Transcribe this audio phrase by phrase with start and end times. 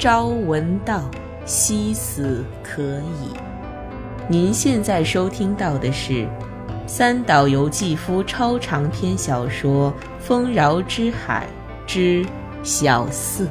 [0.00, 1.10] 朝闻道，
[1.44, 3.36] 夕死可矣。
[4.30, 6.26] 您现在收听到的是
[6.88, 11.46] 三岛由纪夫超长篇小说《丰饶之海
[11.86, 12.26] 之
[12.64, 13.46] 小四》，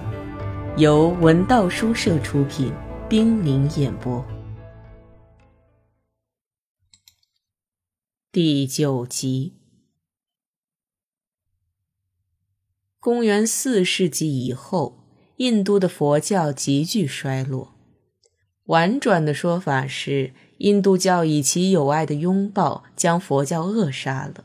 [0.75, 2.73] 由文道书社出品，
[3.07, 4.25] 冰凌演播。
[8.31, 9.53] 第九集。
[12.99, 14.97] 公元四世纪以后。
[15.39, 17.73] 印度的佛教急剧衰落。
[18.65, 24.43] 婉转的说法是，印度教以其友爱的拥抱将佛教扼杀了。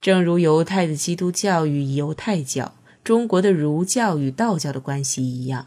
[0.00, 5.66] 正如犹太的基督教与犹太教、中国的儒教与道教的关系一样，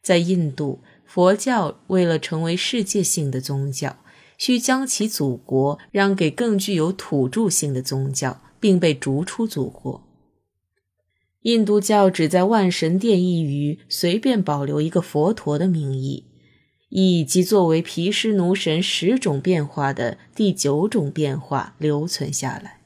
[0.00, 3.96] 在印度，佛教为了成为世界性的宗教，
[4.38, 10.03] 需将其祖国让给更具有土著性的宗教，并被逐出祖国。
[11.44, 16.24] 印度教只在万神殿一隅随便保留一个佛陀的名义，
[16.88, 22.80] 以及作为毗湿奴神十种变化的第九种变化留存下来。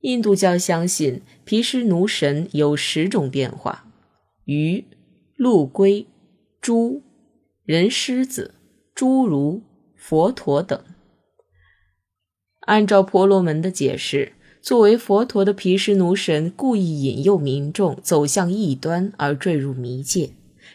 [0.00, 3.84] 印度教相信毗湿奴神有十种变化：
[4.44, 4.84] 鱼、
[5.36, 6.04] 陆龟、
[6.60, 7.04] 猪、
[7.64, 8.56] 人狮子、
[8.96, 9.62] 侏儒、
[9.94, 10.82] 佛陀等。
[12.62, 14.32] 按照婆罗门的解释。
[14.62, 20.30] 作为佛陀的毗湿奴神故意引诱民众走向异端而坠入迷界，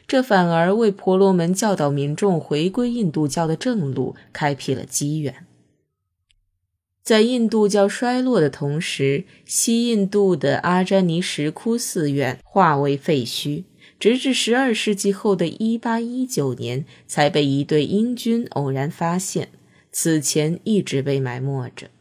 [0.07, 5.45] 这反而为婆罗门教导民众回归印度教的正路开辟了机缘。
[7.03, 13.65] 在印度教衰落的同时，西印度的阿詹尼石窟寺院化为废墟，
[13.99, 19.49] 直至十二世纪后的一八一九年才被一队英军偶然发现，
[19.91, 21.91] 此前一直被埋没着。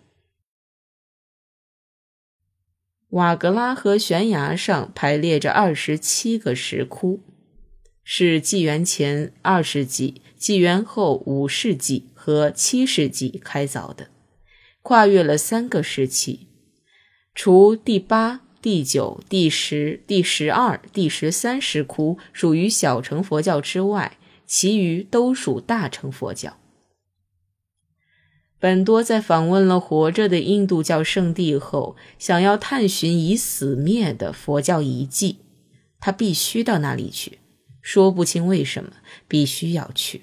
[3.14, 7.20] 瓦格拉河悬崖上排列着二十七个石窟，
[8.02, 14.08] 是纪元前二世纪、纪元后五世纪和七世纪开凿的，
[14.82, 16.48] 跨越了三个时期。
[17.36, 26.58] 除第八、第九、第十、第十二、第十三石窟属于小乘佛教之外，其余都属大乘佛教。
[28.64, 35.40] 本多在访问了活着的印度教圣地后，想要探寻已死灭的佛教遗迹，
[36.00, 37.40] 他必须到那里去。
[37.82, 38.92] 说不清为什么，
[39.28, 40.22] 必须要去。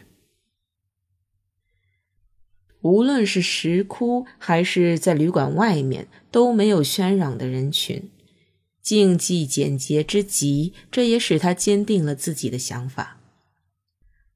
[2.82, 8.10] 无论是石窟还是在旅馆外面，都没有喧嚷的人群，
[8.82, 10.74] 静寂简洁之极。
[10.90, 13.20] 这也使他坚定了自己的想法。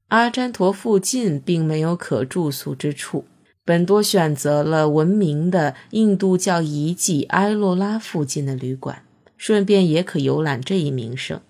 [0.06, 3.24] 阿占陀附近并没有可住宿之处。
[3.66, 9.02] 本多选择了闻名的印度教遗迹埃洛拉附近的旅馆，
[9.36, 11.40] 顺便也可游览这一名胜。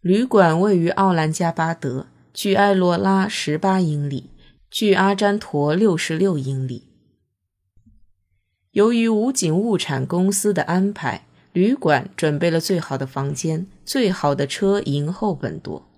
[0.00, 4.30] 旅馆位于奥兰加巴德，距埃洛拉十八英里，
[4.70, 6.84] 距阿占陀六十六英里。
[8.70, 15.89] 由于武警物产公司的安排，旅馆准备了最好的房间、最好的车迎候本多。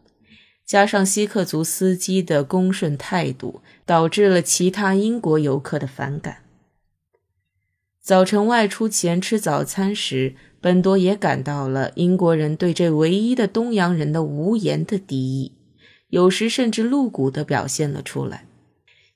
[0.65, 6.39] 加上锡克族司机的恭顺态度，导致了其他英国游客的反感。
[8.01, 15.53] 早晨外出前吃早餐时，本多也感到了英国人对这唯一的东洋人的无言的敌意，
[16.09, 18.47] 有时甚至露骨地表现了出来。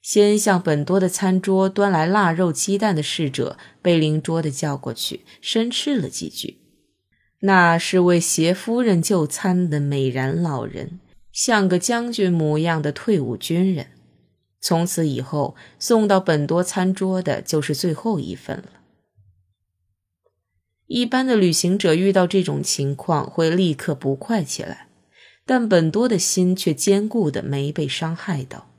[0.02, 6.58] 先向本多的餐桌端来腊肉鸡蛋的侍者被邻桌的叫过去，深斥了几句。
[7.40, 11.00] 那是为携夫人就餐的美髯老人。
[11.36, 13.88] 像个将军模样的退伍军人，
[14.58, 18.70] 从此以后送到本多餐桌的就是最后一份了。
[20.86, 24.88] 一般的旅行者遇到这种情况会立刻不快起来，
[25.44, 28.70] 但本多的心却坚固的没被伤害到。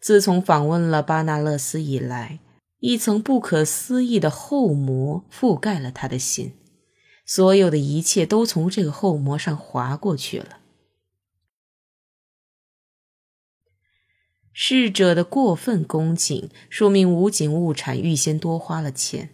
[0.00, 2.38] 自从访问了巴纳勒斯以来，
[2.78, 6.54] 一层不可思议的厚膜覆盖了他的心，
[7.26, 10.59] 所有的一切都从这个厚膜上滑过去了。
[14.62, 19.30] 逝者的过分恭敬，说明武警物产预先多花了钱，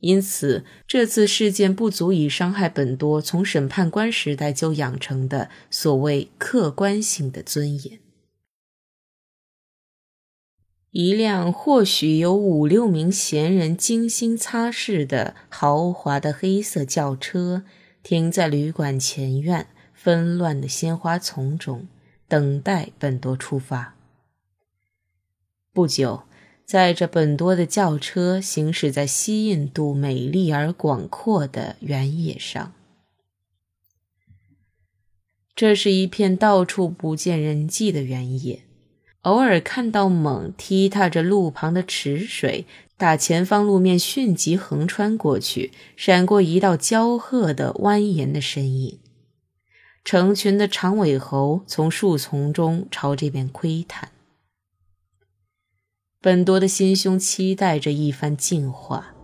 [0.00, 7.98] 因此这次事件不足以伤害本多从审判官时代就养成的所谓客观性的尊严。
[10.90, 17.64] 一辆或许有五六名闲人精心擦拭的豪华的黑色轿车
[18.02, 21.88] 停在旅馆前院纷乱的鲜花丛中，
[22.28, 23.95] 等待本多出发。
[25.76, 26.22] 不久，
[26.64, 32.72] 载着本多的轿车行驶在西印度美丽而广阔的原野上。
[35.54, 38.62] 这是一片到处不见人迹的原野，
[39.20, 42.64] 偶尔看到猛踢踏着路旁的池水，
[42.96, 48.98] 打前方路面迅疾横穿过去，闪过一道焦褐的蜿蜒的身影。
[50.02, 54.12] 成群的长尾猴从树丛中朝这边窥探。
[56.26, 59.14] 本多的心胸期待着一番进化，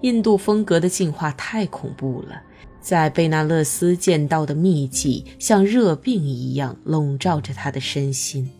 [0.00, 2.42] 印度风格的进化太恐怖了。
[2.80, 8.50] 在贝纳勒斯见到的秘籍像热病一样笼罩着他的身心，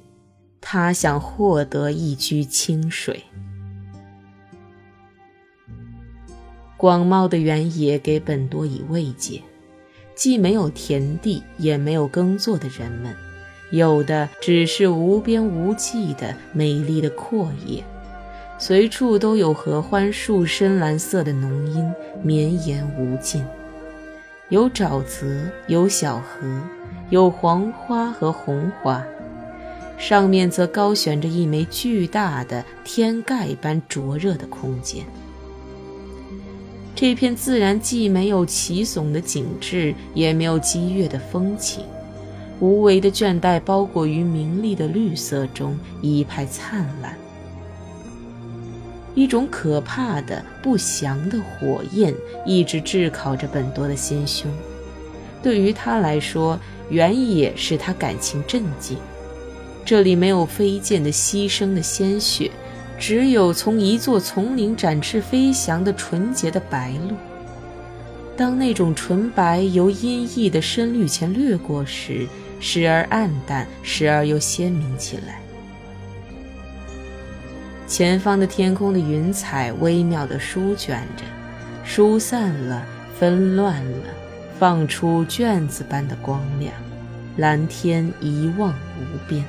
[0.60, 3.24] 他想获得一居清水。
[6.76, 9.42] 广袤的原野给本多以慰藉。
[10.14, 13.12] 既没有田地，也没有耕作的人们，
[13.70, 17.84] 有的只是无边无际的美丽的阔野，
[18.58, 21.92] 随处都有合欢树深蓝色的浓荫
[22.22, 23.44] 绵延无尽，
[24.48, 25.26] 有沼泽，
[25.66, 26.46] 有小河，
[27.10, 29.04] 有黄花和红花，
[29.98, 35.04] 上面则高悬着一枚巨大的天盖般灼热的空间。
[36.94, 41.84] 这片自然既没有奇耸的景致，也没有激越的风情，
[42.60, 47.16] 无为的倦怠包裹于明丽的绿色中，一派灿烂。
[49.14, 52.14] 一种可怕的、不祥的火焰
[52.46, 54.50] 一直炙烤着本多的心胸。
[55.42, 56.58] 对于他来说，
[56.88, 58.96] 原野使他感情镇静，
[59.84, 62.50] 这里没有飞溅的牺牲的鲜血。
[63.00, 67.16] 只有从一座丛林展翅飞翔的纯洁的白鹭。
[68.38, 72.24] 当那种纯白由阴翳的深绿前掠过时，
[72.60, 75.40] 时而暗淡，时而又鲜明起来。
[77.88, 81.24] 前方的天空的云彩微妙地舒卷着，
[81.84, 82.86] 疏散了，
[83.18, 84.04] 纷乱了，
[84.56, 86.72] 放出卷子般的光亮，
[87.38, 89.44] 蓝天一望无边。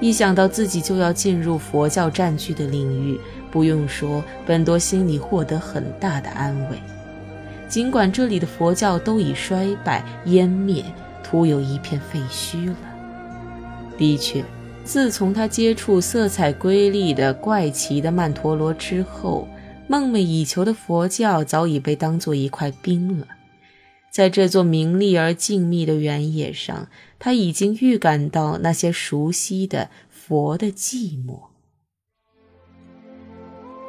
[0.00, 6.78] 一想到自己就要进入佛教占据的领域，不用说，本多心里获得很大的安慰。
[7.68, 10.84] 尽管这里的佛教都已衰败湮灭，
[11.22, 12.76] 徒有一片废墟了。
[13.98, 14.44] 的确，
[14.84, 19.46] 自从他接触色彩瑰丽的怪奇的曼陀罗之后，
[19.86, 23.26] 梦寐以求的佛教早已被当作一块冰了。
[24.10, 31.47] 在这座明丽而静谧的原野上，他已经预感到那些熟悉的佛的寂寞。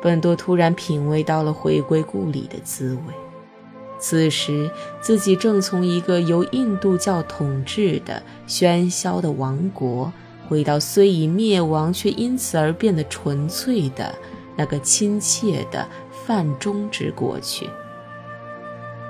[0.02, 3.14] 本多突然品味到了回归故里的滋味。
[4.00, 10.12] 此时，自己正从一个由印度教统治的喧嚣的王国，
[10.48, 14.16] 回到虽已灭亡却因此而变得纯粹的
[14.56, 15.86] 那个亲切的
[16.26, 17.70] 梵中之国去。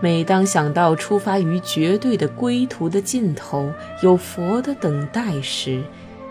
[0.02, 3.72] 每当想到出发于绝对的归途的尽头
[4.02, 5.84] 有佛的等待时，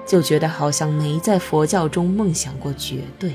[0.05, 3.33] 就觉得好像没在佛教中梦想过绝对。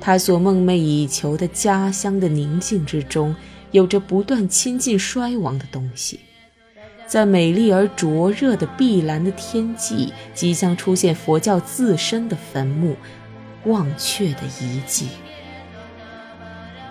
[0.00, 3.36] 他所梦寐以求的家乡的宁静之中，
[3.70, 6.20] 有着不断亲近衰亡的东西。
[7.06, 12.96] 在美丽而灼热的碧蓝的天际，即将出现佛教自身的坟墓，
[13.64, 15.08] 忘却的遗迹。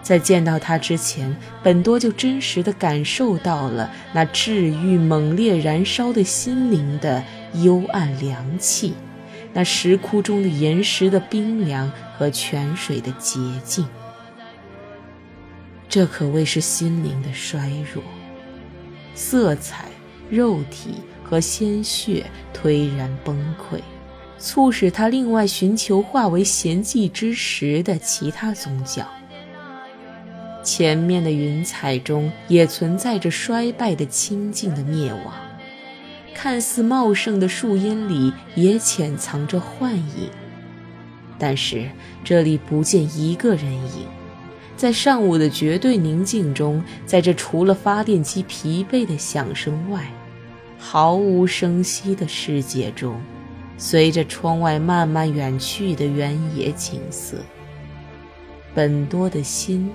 [0.04, 8.94] 在见到他之前，本多就真实地感受到了那治愈猛烈燃烧的心灵的幽暗凉气，
[9.54, 13.88] 那石窟中的岩石的冰凉和泉水的洁净。
[15.88, 18.04] 这可谓是心灵的衰弱，
[19.16, 19.86] 色彩、
[20.30, 23.80] 肉体和鲜血颓然崩溃，
[24.38, 29.08] 促使他另外寻求化为咸迹之时的其他宗教。
[30.62, 35.34] 前面的云彩中也存在着衰败的、清净的灭亡，
[36.36, 40.30] 看似茂盛的树荫里也潜藏着幻影，
[41.40, 41.90] 但是
[42.24, 44.06] 这里不见一个人影。
[44.78, 50.06] 在上午的绝对宁静中，在这除了发电机疲惫的响声外，
[50.78, 53.20] 毫无声息的世界中，
[53.78, 57.38] 随着窗外慢慢远去的原野景色，
[58.76, 59.90] 本多的心。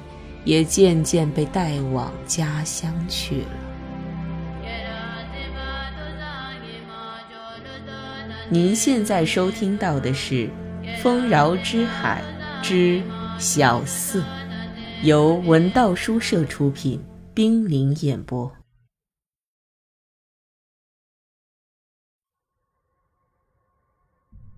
[0.44, 3.46] 也渐渐被带往家乡去了。
[8.50, 10.46] 您现在收听到的是
[11.02, 12.22] 《丰饶之海
[12.62, 13.02] 之
[13.38, 14.22] 小四》，
[15.02, 17.02] 由文道书社出品，
[17.34, 18.50] 冰凌演播。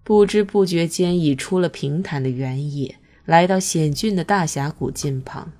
[0.02, 5.52] 不知不觉间，已出了平坦的原野，来到险峻的大峡谷近旁。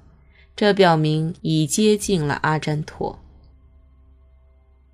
[0.54, 3.18] 这表明已接近了阿占陀。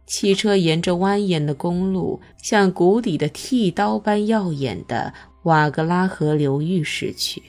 [0.07, 5.13] 汽车沿着蜿蜒的公路，像谷底的剃刀般耀眼的
[5.45, 7.43] 瓦格拉河流域驶去。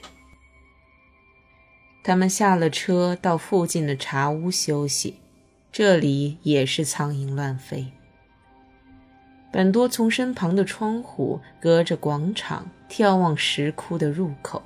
[2.02, 5.16] 他们下了车，到附近的茶屋休息，
[5.72, 7.86] 这里也是苍蝇乱飞。
[9.52, 14.60] 本多从身旁的窗户隔着广场眺望石窟的入口。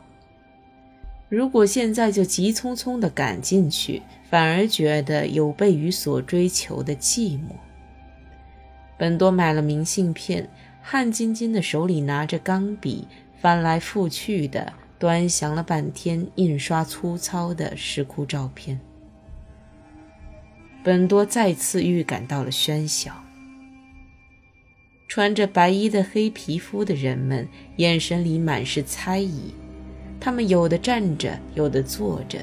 [1.29, 7.53] 如果现在就急匆匆地赶进去，反而觉得有悖于所追求的寂寞。
[8.97, 10.49] 本多买了明信片，
[10.91, 13.07] 汗津津的手里拿着钢笔，
[13.43, 18.81] 翻来覆去的端详了半天印刷粗糙的石窟照片。
[20.83, 23.13] 本多再次预感到了喧嚣，
[25.07, 29.53] 穿着白衣的黑皮肤的人们眼神里满是猜疑。
[30.19, 32.39] 他们有的站着，有的坐着，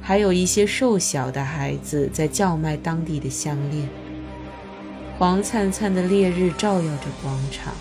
[0.00, 3.86] 还有一些瘦小的孩子在叫卖当地的项链。
[5.18, 7.74] 黄灿灿的烈日照耀着广场，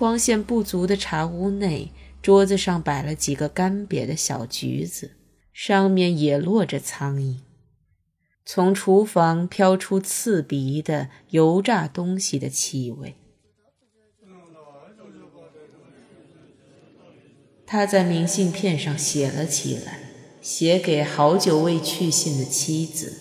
[0.00, 1.92] 光线不足的茶屋内，
[2.22, 5.10] 桌子上摆了几个干瘪的小橘子，
[5.52, 7.40] 上面也落着苍蝇。
[8.46, 13.16] 从厨房飘出刺鼻的油炸东西的气味。
[17.66, 20.00] 他在明信片上写了起来，
[20.40, 23.18] 写给好久未去信的妻子。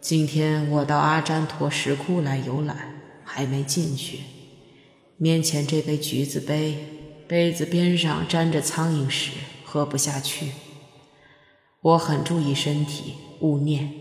[0.00, 2.95] 今天我到阿占陀石窟来游览，
[3.36, 4.20] 还没进去。
[5.18, 6.74] 面前这杯橘子杯，
[7.28, 10.52] 杯子边上沾着苍蝇屎，喝不下去。
[11.82, 13.92] 我很注意身体，勿念。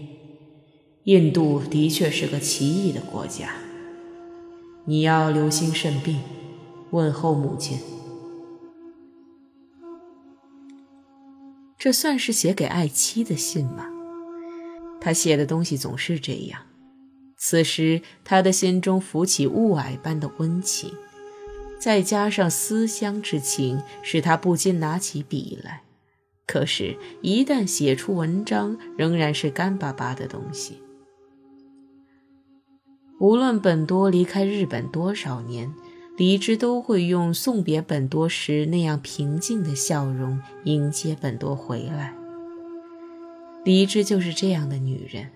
[1.04, 3.56] 印度的确是个奇异的国家，
[4.86, 6.22] 你要留心肾病。
[6.92, 7.78] 问候母亲，
[11.78, 13.88] 这算是写给爱妻的信吗？
[15.02, 16.62] 他写的东西总是这样。
[17.48, 20.92] 此时他的心中浮起雾霭般的温情，
[21.80, 25.84] 再加上思乡之情，使他不禁拿起笔来。
[26.48, 30.82] 可是，一旦写出文章，仍然是干巴巴的东西。
[33.20, 35.72] 无论本多离开日本多少年。
[36.18, 42.16] 黎之都会用送别本多时那样平静的笑容迎接本多回来。
[43.66, 45.30] 黎之就是这样的女人，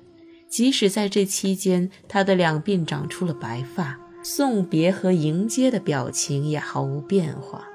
[0.49, 7.67] 即使在这期间，他的两鬓长出了白发，送别和迎接的表情也毫无变化，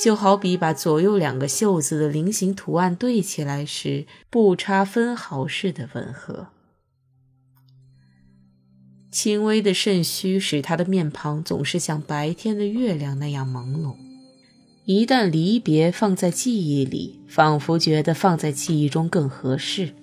[0.00, 6.48] 就好比把左右两个袖子的菱形图案对起来时不差分毫似的吻合。
[9.10, 13.96] 轻微的肾虚使他的面庞总是像白天的月亮那样朦胧。
[14.84, 19.94] 一旦离别放在记忆里，仿佛觉得放在记忆中更合适。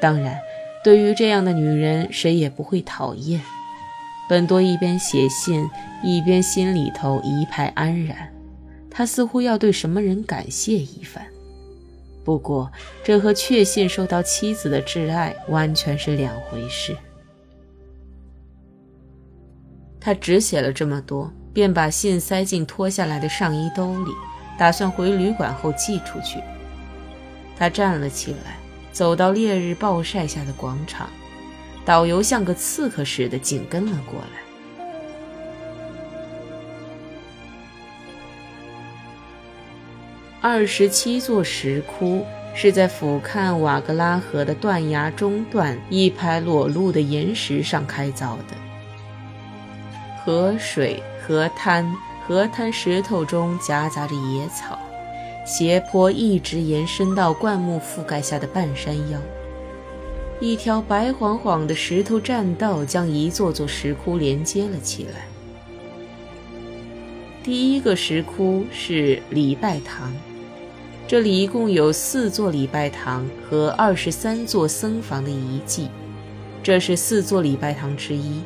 [0.00, 0.38] 当然，
[0.82, 3.40] 对于这样的女人，谁也不会讨厌。
[4.28, 5.68] 本多一边写信，
[6.02, 8.32] 一边心里头一派安然。
[8.90, 11.24] 他似乎要对什么人感谢一番。
[12.24, 12.70] 不过，
[13.02, 16.96] 这和确信受到妻子的挚爱完全是两回事。
[20.00, 24.12] 他只写了这么多，便把信塞进脱下来的上衣兜里，
[24.58, 26.40] 打算回旅馆后寄出去。
[27.56, 28.58] 他站了起来，
[28.92, 31.08] 走到烈日暴晒下的广场，
[31.84, 34.40] 导游像个刺客似的紧跟了过来。
[40.42, 48.56] 二十七座石窟是在俯瞰瓦格拉河的断崖中段一排裸露的岩石上开凿的。
[50.24, 51.86] 河水、河滩、
[52.26, 54.78] 河滩石头中夹杂着野草，
[55.50, 59.18] 斜坡一直延伸到灌木覆盖下的半山腰。
[60.40, 65.26] 一条白晃晃的石头栈道将一座座石窟连接了起来。
[67.42, 70.14] 第一个石窟是礼拜堂，
[71.08, 75.88] 这里一共有四座礼拜堂和二十三座僧房的遗迹，
[76.62, 78.40] 这是四座礼拜堂之一。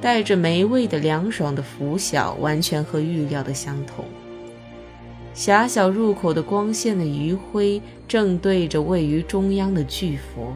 [0.00, 4.04] 带着霉味的凉爽的拂晓，完全和预料的相同。
[5.38, 10.52] 狭小入口的光线的余晖正对着位于中央的巨佛，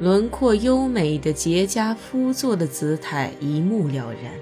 [0.00, 4.32] 轮廓优美的结跏趺坐的姿态一目了然。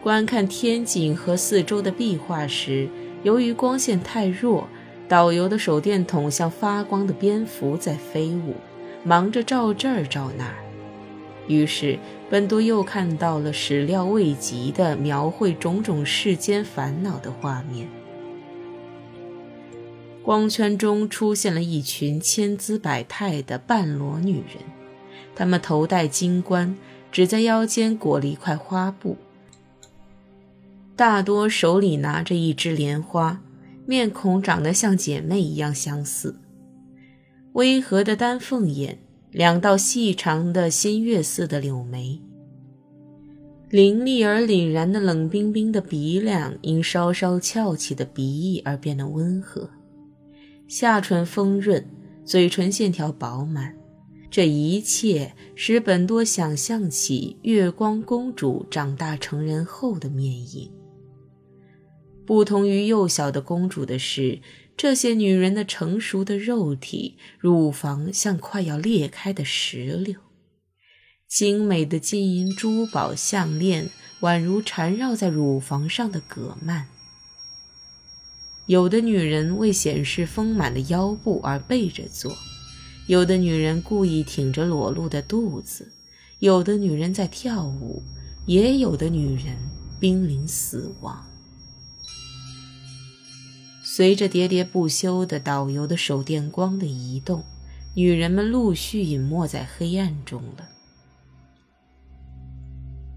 [0.00, 2.88] 观看天井和四周的壁画时，
[3.24, 4.68] 由于光线太弱，
[5.08, 8.54] 导游的手电筒像发光的蝙蝠在飞舞，
[9.02, 10.54] 忙着照这儿照那儿。
[11.48, 11.98] 于是，
[12.30, 17.88] 本多又看到了始料未及的描绘种种世间烦恼的画面。
[20.22, 24.62] 光圈中出现了一群千姿百态的半裸女人，
[25.34, 26.76] 她们头戴金冠，
[27.10, 29.16] 只在腰间裹了一块花布，
[30.94, 33.42] 大多手里拿着一支莲花，
[33.86, 36.36] 面孔长得像姐妹一样相似，
[37.54, 38.98] 微和的丹凤眼，
[39.30, 42.20] 两道细长的新月似的柳眉。
[43.70, 49.70] 凌厉而凛然的冷冰冰的鼻梁，因稍稍翘起的鼻翼而变得温和，
[50.70, 51.84] 下唇丰润，
[52.24, 53.76] 嘴唇线条饱满。
[54.30, 60.70] 这一切使本多想象起月光公主长大成人后的面影。
[62.24, 64.40] 不同于幼小的公主的是，
[64.76, 70.20] 这些女人的成熟的肉体，乳房像快要裂开的石榴。
[71.26, 76.86] 精美的金银珠宝项链宛如缠绕在乳房上的葛蔓。
[78.70, 82.32] 有的女人为显示丰满的腰部而背着坐，
[83.08, 85.90] 有的女人故意挺着裸露的肚子，
[86.38, 88.00] 有的女人在跳舞，
[88.46, 89.56] 也有的女人
[89.98, 91.26] 濒临死亡。
[93.82, 97.42] 随着喋喋不休的导游的手电光的移动，
[97.96, 100.68] 女人们陆续隐没在黑暗中了。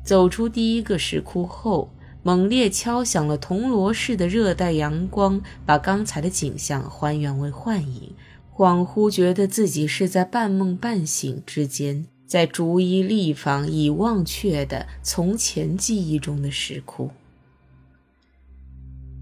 [0.04, 1.94] 走出第一个石窟后，
[2.24, 8.14] 猛烈敲响了铜锣似的热带阳光，把刚才的景象还原为幻影。
[8.56, 17.10] 恍惚觉得自己是在半梦半醒之间，在逐一立方已忘却的从前记忆中的石窟。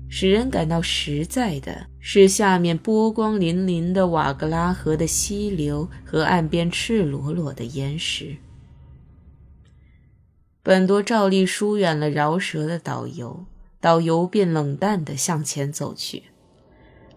[0.10, 8.36] 使人感到实在的是，下面波光粼粼的瓦格拉河的溪流和岸边赤裸裸的岩石。
[10.64, 13.46] 本多照例疏远了饶舌的导游，
[13.80, 16.24] 导游便冷淡地向前走去。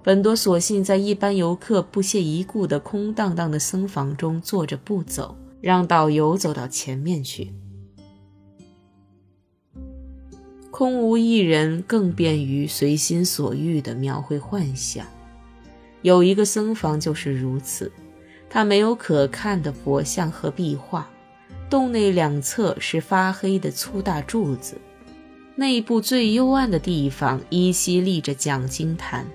[0.03, 7.53] 本多索性在一般游客不屑一顾的空荡荡的僧房中坐着不走，让导游走到前面去。
[10.71, 15.07] 空无一人，更便于随心所欲地描绘幻想。
[16.01, 17.93] 有一个僧房就是如此，
[18.49, 21.09] 它没有可看的佛像和壁画。
[21.71, 24.79] 洞内两侧是发黑的粗大柱子，
[25.57, 29.27] 内部最幽暗的地方依稀立着讲经坛，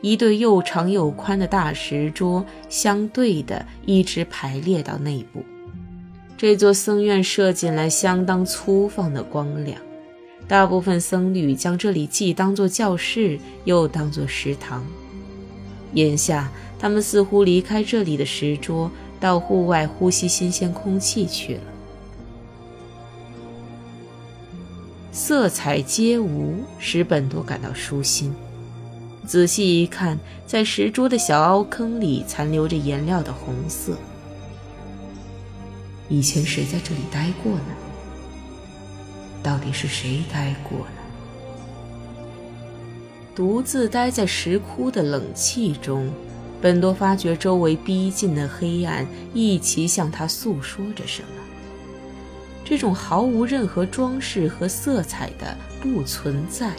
[0.00, 5.42] 一对又长又宽的大石桌相对的一直排列到内部。
[6.36, 9.80] 这座僧院射进来相当粗放的光亮，
[10.46, 14.84] 大部分僧侣将这里既当作教室，又当作食堂。
[15.94, 18.90] 眼下，他们似乎离开这里的石桌。
[19.22, 21.62] 到户外呼吸新鲜空气去了。
[25.12, 28.34] 色彩皆无，使本多感到舒心。
[29.24, 33.96] 仔细一看，在石桌的小凹坑里残留着颜料的红色。
[36.08, 37.76] 以前谁在这里待过呢？
[39.40, 40.86] 到底是谁待过呢？
[43.36, 46.10] 独自待在石窟的冷气中。
[46.62, 51.28] 本多发觉周围逼近的黑暗一齐向他诉说着什么。
[52.64, 56.72] 这种毫无任何装饰和色彩的不存在，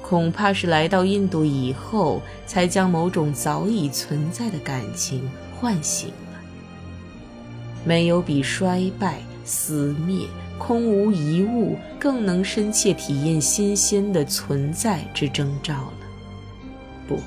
[0.00, 6.40] 恐怕是来到印度以后才将某种早已存在的感情唤醒了。
[7.84, 10.26] 没有比衰败、死灭、
[10.58, 15.92] 空无一物更能深切体验新鲜的存在之征兆了。
[17.06, 17.20] 不。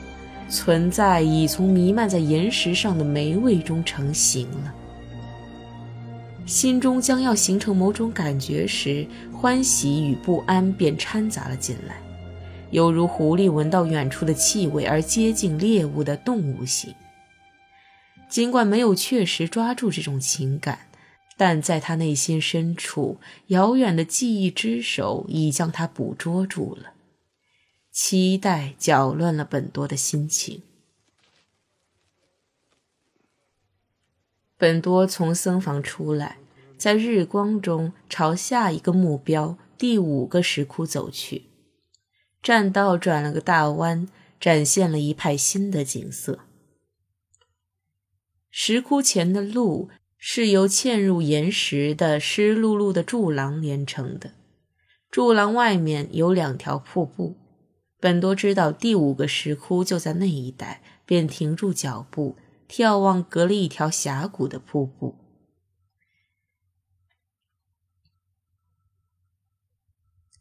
[0.51, 4.75] 存在已从弥漫在岩石上的霉味中成型了。
[6.45, 11.95] 心中将要形成某种感觉时，欢喜与不安便掺杂了进来，
[12.71, 16.93] 犹如狐狸闻到远处的气味而接近猎物的动物性。
[18.27, 20.79] 尽管没有确实抓住这种情感，
[21.37, 26.91] 但在他内心深处，遥远的记忆之手已将它捕捉住了。
[28.03, 30.63] 期待搅乱了本多的心情。
[34.57, 36.39] 本多从僧房出来，
[36.79, 41.43] 在日光中朝下一个目标——第五个石窟走去。
[42.41, 44.09] 栈道转了个大弯，
[44.39, 46.39] 展现了一派新的景色。
[48.49, 54.33] 石窟前的路是由嵌入岩石的湿漉漉的柱廊连成的，
[55.11, 57.37] 柱廊外面有两条瀑布。
[58.01, 62.35] 本多知道第五个石窟就在那一带，便停住脚步，
[62.67, 65.19] 眺望隔了一条峡谷的瀑布。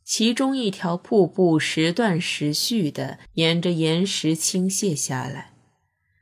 [0.02, 5.52] 其中一条瀑布时断时续的沿着岩石倾泻下来，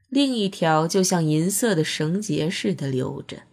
[0.09, 3.45] 另一条就像银色的绳结似的流着，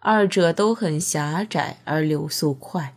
[0.00, 2.94] 二者都很狭窄而流速快。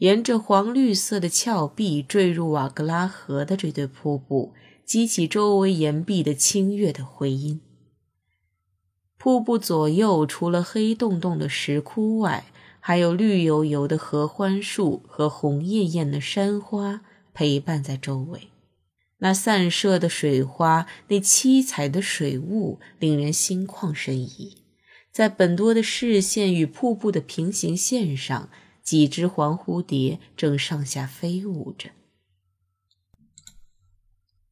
[0.00, 4.54] 沿着黄绿色的峭壁坠入瓦格拉河的这对瀑布，
[4.86, 7.60] 激起周围岩壁的清越的回音。
[9.18, 12.46] 瀑布左右除了黑洞洞的石窟外，
[12.80, 17.02] 还有绿油油的合欢树和红艳艳的山花
[17.34, 18.48] 陪伴在周围。
[19.18, 24.56] 那散射的水花，那七彩的水雾，令人心旷神怡。
[25.12, 28.48] 在本多的视线与瀑布的平行线上。
[28.82, 31.90] 几只黄蝴蝶正上下飞舞着。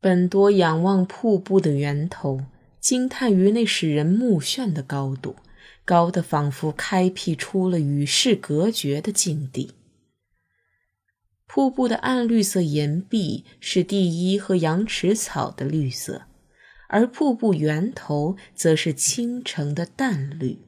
[0.01, 2.45] 本多仰望瀑布的源头，
[2.81, 5.37] 惊叹于那使人目眩的高度，
[5.85, 9.73] 高的仿佛开辟出了与世隔绝的境地。
[11.47, 16.27] 瀑布的暗绿色岩壁是第一和羊齿草的绿色，
[16.89, 20.59] 而瀑布源头则是清澄的淡绿。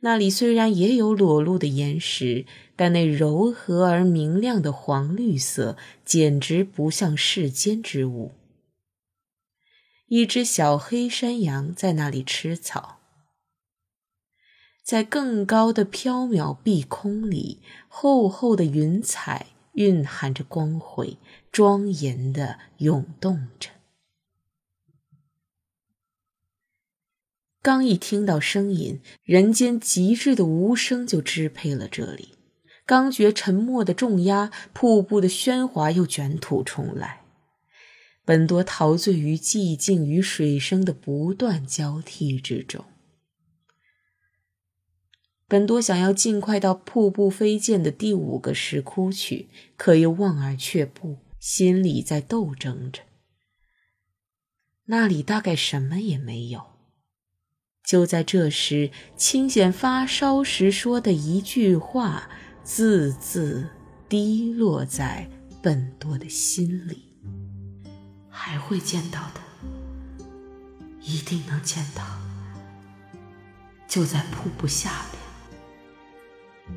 [0.00, 8.32] 那里虽然也有裸露的岩石，但那柔和而明亮的黄绿色简直不像世间之物。
[10.06, 13.00] 一只小黑山羊在那里吃草。
[14.84, 17.58] 在更高的缥缈碧空里，
[17.88, 21.18] 厚厚的云彩蕴含着光辉，
[21.52, 23.70] 庄严地涌动着。
[27.60, 32.34] 刚一听到声音，人间极致的无声就支配了这里。
[32.86, 37.22] 刚觉沉默的重压，瀑布的喧哗又卷土重来。
[38.24, 42.84] 本多陶醉于寂静与水声的不断交替之中。
[45.48, 53.02] 本多想要尽快到瀑布飞溅的第五个石窟去，可又望而却步，心里在斗争着。
[54.84, 56.77] 那里大概什么也没有。
[57.88, 62.28] 就在这时，清显发烧时说的一句话，
[62.62, 63.66] 字字
[64.10, 65.26] 滴落在
[65.62, 67.04] 本多的心里。
[68.28, 69.40] 还会见到的，
[71.00, 72.04] 一定能见到。
[73.86, 74.90] 就在瀑布下
[76.66, 76.76] 面。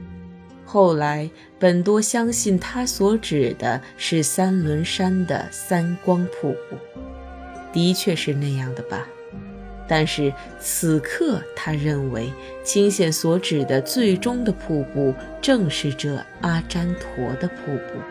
[0.66, 6.78] 后来，本多相信他所指的是三轮山的三光瀑布，
[7.74, 9.06] 的确是那样的吧。
[9.92, 12.32] 但是此刻，他认为
[12.64, 18.11] 清显所指的最终的瀑布，正是这阿占陀的瀑布。